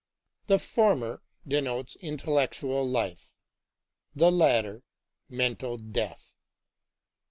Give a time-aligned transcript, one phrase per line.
[0.47, 3.29] The former denotes intellectual life:
[4.15, 4.81] the latter,
[5.29, 6.33] mental death.